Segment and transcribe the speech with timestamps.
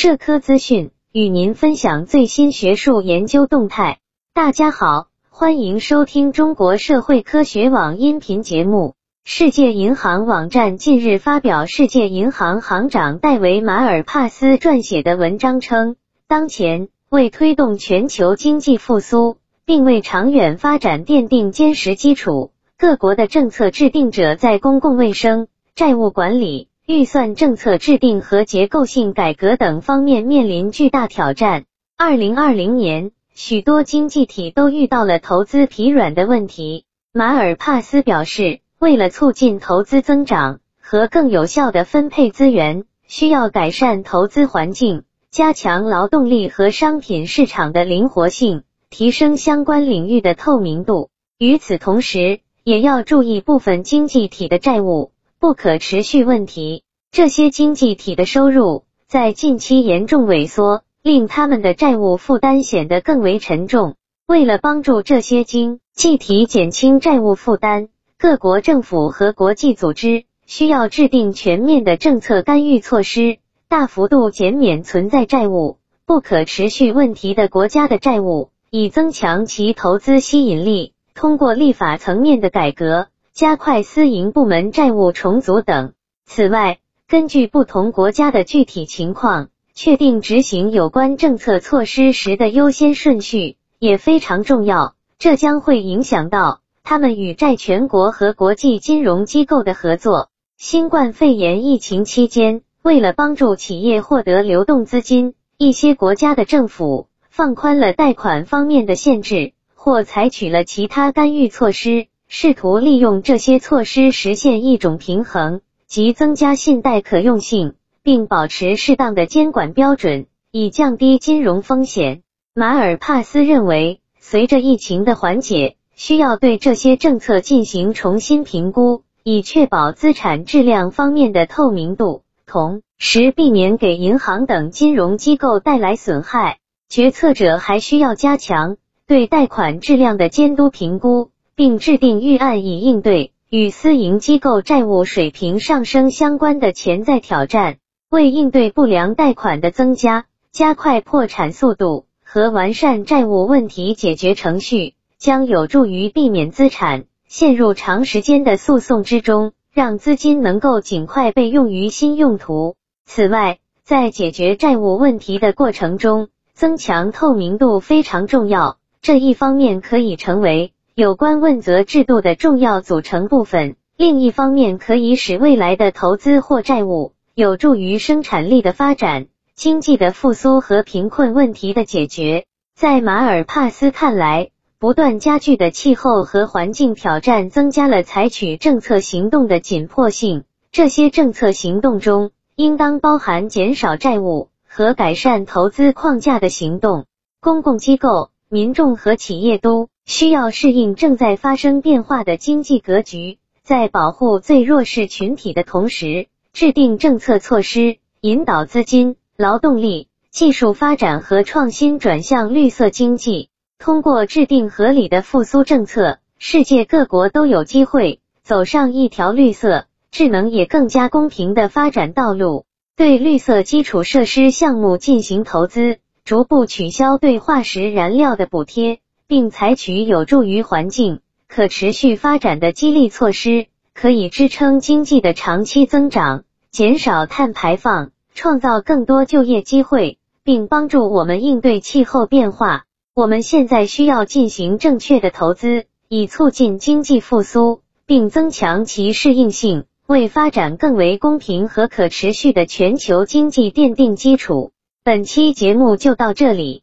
[0.00, 3.98] 社科资讯，与您分享最新学术研究动态。
[4.32, 8.94] 大家好，欢迎收听中国社会科学网音频节目。
[9.24, 15.96] 世界银行网站近日发表世界银行行长戴维·马尔帕斯撰写的文章称，
[16.28, 26.67] 当前为推动全球经济复苏，并为长远发展奠定坚实基础，各国的政策制定者在公共卫生、债务管理。
[26.90, 31.66] 预算政策制定和结构性改革等方面面临巨大挑战。
[31.98, 36.86] 二零二零年，许多经济体都遇到了投资疲软的问题。
[37.12, 51.10] 马尔帕斯表示，为了促进投资增长和更有效的分配资源，需要改善投资环境，加强劳动力和商品市场的灵活性，提升相关领域的透明度。
[51.36, 55.12] 与此同时，也要注意部分经济体的债务。
[55.40, 63.94] 不可持续问题，这些经济体的收入在近期严重萎缩，令他们的债务负担显得更为沉重。
[64.26, 80.94] 为了帮助这些经济体减轻债务负担，各国政府和国际组织需要制定全面的政策干预措施，大幅度减免存在债务不可持续问题的国家的债务，以增强其投资吸引力。
[81.14, 83.06] 通过立法层面的改革。
[83.38, 85.92] 加快私营部门债务重组等。
[86.26, 94.96] 此外，根据不同国家的具体情况，确定执行有关政策措施时的优先顺序也非常重要。
[95.20, 100.30] 这将会影响到他们与债权国和国际金融机构的合作。
[100.56, 112.08] 新冠肺炎疫情期间，为了帮助企业获得流动资金，一些国家的政府放宽了贷款方面的限制，或采取了其他干预措施。
[112.30, 122.22] 试图利用这些措施实现一种平衡，即增加信贷可用性，并保持适当的监管标准，以降低金融风险。
[122.54, 136.58] 马尔帕斯认为，随着疫情的缓解，需要对这些政策进行重新评估，以确保资产质量方面的透明度，同时避免给银行等金融机构带来损害。
[136.90, 141.30] 决策者还需要加强对贷款质量的监督评估。
[141.58, 162.76] 并制定预案以应对与私营机构债务水平上升相关的潜在挑战，为应对不良贷款的增加、加快破产速度和完善债务问题解决程序，将有助于避免资产陷入长时间的诉讼之中，让资金能够尽快被用于新用途。
[163.04, 168.76] 此外，在解决债务问题的过程中，增强透明度非常重要。
[169.02, 170.72] 这一方面可以成为。
[170.98, 173.76] 有关问责制度的重要组成部分。
[173.96, 182.46] 另一方面，可以使未来的投资或债务有助于生产力的发展、经济的复苏和贫困问题的解决。
[182.74, 184.50] 在马尔帕斯看来，
[184.80, 190.42] 不断加剧的气候和环境挑战增加了采取政策行动的紧迫性。
[190.72, 197.04] 这些政策行动中，应当包含减少债务和改善投资框架的行动。
[197.40, 199.88] 公共机构、民众和企业都。
[200.08, 213.50] 需要适应正在发生变化的经济格局，在保护最弱势群体的同时，制定政策措施，引导资金、劳动力、技术发展和创新转向绿色经济。
[213.78, 222.64] 通过制定合理的复苏政策，世界各国都有机会走上一条绿色、智能也更加公平的发展道路。
[222.96, 229.00] 对绿色基础设施项目进行投资，逐步取消对化石燃料的补贴。
[229.28, 242.86] 并采取有助于环境可持续发展的激励措施，可以支撑经济的长期增长，减少碳排放，创造更多就业机会，并帮助我们应对气候变化。
[243.14, 254.72] 我们现在需要进行正确的投资，以促进经济复苏，并增强其适应性，为发展更为公平和可持续的全球经济奠定基础。
[255.04, 256.82] 本期节目就到这里。